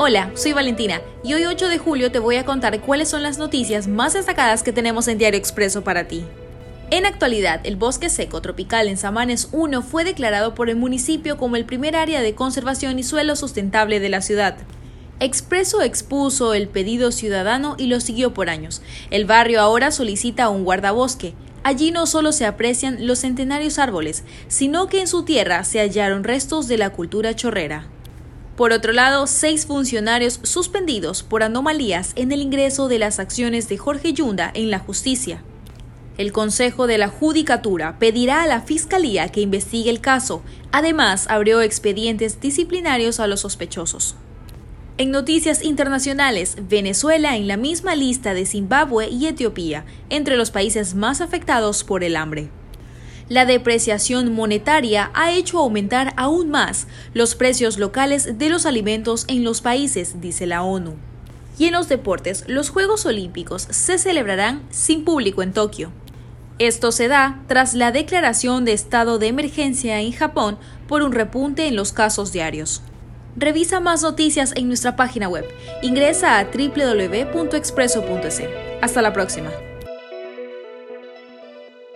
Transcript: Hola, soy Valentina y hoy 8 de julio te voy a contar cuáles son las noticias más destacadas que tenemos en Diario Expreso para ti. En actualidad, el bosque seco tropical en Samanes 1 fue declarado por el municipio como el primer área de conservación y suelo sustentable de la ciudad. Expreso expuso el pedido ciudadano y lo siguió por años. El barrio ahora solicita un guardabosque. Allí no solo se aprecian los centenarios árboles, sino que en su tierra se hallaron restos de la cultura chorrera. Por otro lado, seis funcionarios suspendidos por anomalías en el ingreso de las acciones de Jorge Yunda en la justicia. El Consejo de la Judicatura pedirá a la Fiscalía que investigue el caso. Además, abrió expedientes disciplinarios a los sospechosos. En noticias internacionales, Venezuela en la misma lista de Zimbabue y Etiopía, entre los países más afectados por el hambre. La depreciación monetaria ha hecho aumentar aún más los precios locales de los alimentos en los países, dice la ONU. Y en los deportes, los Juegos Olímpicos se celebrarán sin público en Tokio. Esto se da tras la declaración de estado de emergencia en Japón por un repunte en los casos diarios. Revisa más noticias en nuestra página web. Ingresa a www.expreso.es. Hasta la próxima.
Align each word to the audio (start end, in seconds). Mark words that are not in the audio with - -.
Hola, 0.00 0.30
soy 0.34 0.52
Valentina 0.52 1.00
y 1.24 1.34
hoy 1.34 1.44
8 1.44 1.66
de 1.66 1.78
julio 1.78 2.12
te 2.12 2.20
voy 2.20 2.36
a 2.36 2.44
contar 2.44 2.80
cuáles 2.82 3.08
son 3.08 3.24
las 3.24 3.36
noticias 3.36 3.88
más 3.88 4.12
destacadas 4.12 4.62
que 4.62 4.72
tenemos 4.72 5.08
en 5.08 5.18
Diario 5.18 5.40
Expreso 5.40 5.82
para 5.82 6.06
ti. 6.06 6.22
En 6.92 7.04
actualidad, 7.04 7.62
el 7.64 7.74
bosque 7.74 8.08
seco 8.08 8.40
tropical 8.40 8.86
en 8.86 8.96
Samanes 8.96 9.48
1 9.50 9.82
fue 9.82 10.04
declarado 10.04 10.54
por 10.54 10.70
el 10.70 10.76
municipio 10.76 11.36
como 11.36 11.56
el 11.56 11.64
primer 11.64 11.96
área 11.96 12.22
de 12.22 12.36
conservación 12.36 13.00
y 13.00 13.02
suelo 13.02 13.34
sustentable 13.34 13.98
de 13.98 14.08
la 14.08 14.20
ciudad. 14.22 14.56
Expreso 15.18 15.82
expuso 15.82 16.54
el 16.54 16.68
pedido 16.68 17.10
ciudadano 17.10 17.74
y 17.76 17.88
lo 17.88 17.98
siguió 17.98 18.32
por 18.32 18.50
años. 18.50 18.82
El 19.10 19.24
barrio 19.24 19.60
ahora 19.60 19.90
solicita 19.90 20.48
un 20.48 20.62
guardabosque. 20.62 21.34
Allí 21.64 21.90
no 21.90 22.06
solo 22.06 22.30
se 22.30 22.46
aprecian 22.46 23.04
los 23.08 23.18
centenarios 23.18 23.80
árboles, 23.80 24.22
sino 24.46 24.86
que 24.86 25.00
en 25.00 25.08
su 25.08 25.24
tierra 25.24 25.64
se 25.64 25.80
hallaron 25.80 26.22
restos 26.22 26.68
de 26.68 26.78
la 26.78 26.90
cultura 26.90 27.34
chorrera. 27.34 27.88
Por 28.58 28.72
otro 28.72 28.92
lado, 28.92 29.28
seis 29.28 29.66
funcionarios 29.66 30.40
suspendidos 30.42 31.22
por 31.22 31.44
anomalías 31.44 32.10
en 32.16 32.32
el 32.32 32.42
ingreso 32.42 32.88
de 32.88 32.98
las 32.98 33.20
acciones 33.20 33.68
de 33.68 33.78
Jorge 33.78 34.12
Yunda 34.12 34.50
en 34.52 34.72
la 34.72 34.80
justicia. 34.80 35.44
El 36.16 36.32
Consejo 36.32 36.88
de 36.88 36.98
la 36.98 37.06
Judicatura 37.06 38.00
pedirá 38.00 38.42
a 38.42 38.48
la 38.48 38.60
Fiscalía 38.60 39.28
que 39.28 39.42
investigue 39.42 39.90
el 39.90 40.00
caso. 40.00 40.42
Además, 40.72 41.28
abrió 41.30 41.62
expedientes 41.62 42.40
disciplinarios 42.40 43.20
a 43.20 43.28
los 43.28 43.42
sospechosos. 43.42 44.16
En 44.96 45.12
noticias 45.12 45.62
internacionales, 45.62 46.56
Venezuela 46.68 47.36
en 47.36 47.46
la 47.46 47.56
misma 47.56 47.94
lista 47.94 48.34
de 48.34 48.44
Zimbabue 48.44 49.08
y 49.08 49.28
Etiopía, 49.28 49.84
entre 50.10 50.36
los 50.36 50.50
países 50.50 50.96
más 50.96 51.20
afectados 51.20 51.84
por 51.84 52.02
el 52.02 52.16
hambre. 52.16 52.50
La 53.28 53.44
depreciación 53.44 54.32
monetaria 54.32 55.10
ha 55.12 55.32
hecho 55.32 55.58
aumentar 55.58 56.14
aún 56.16 56.48
más 56.50 56.86
los 57.12 57.34
precios 57.34 57.78
locales 57.78 58.38
de 58.38 58.48
los 58.48 58.64
alimentos 58.64 59.26
en 59.28 59.44
los 59.44 59.60
países, 59.60 60.20
dice 60.20 60.46
la 60.46 60.62
ONU. 60.62 60.94
Y 61.58 61.66
en 61.66 61.72
los 61.72 61.88
deportes, 61.88 62.44
los 62.46 62.70
Juegos 62.70 63.04
Olímpicos 63.04 63.66
se 63.70 63.98
celebrarán 63.98 64.62
sin 64.70 65.04
público 65.04 65.42
en 65.42 65.52
Tokio. 65.52 65.92
Esto 66.58 66.90
se 66.90 67.08
da 67.08 67.42
tras 67.48 67.74
la 67.74 67.92
declaración 67.92 68.64
de 68.64 68.72
estado 68.72 69.18
de 69.18 69.26
emergencia 69.26 70.00
en 70.00 70.12
Japón 70.12 70.58
por 70.86 71.02
un 71.02 71.12
repunte 71.12 71.66
en 71.66 71.76
los 71.76 71.92
casos 71.92 72.32
diarios. 72.32 72.82
Revisa 73.36 73.78
más 73.78 74.02
noticias 74.02 74.52
en 74.56 74.68
nuestra 74.68 74.96
página 74.96 75.28
web. 75.28 75.44
Ingresa 75.82 76.38
a 76.38 76.44
www.expreso.es. 76.44 78.42
Hasta 78.80 79.02
la 79.02 79.12
próxima. 79.12 79.50